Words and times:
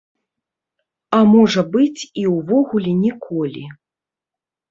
А 1.17 1.17
можа 1.33 1.61
быць, 1.75 2.01
і 2.21 2.25
ўвогуле 2.35 2.91
ніколі. 3.03 3.63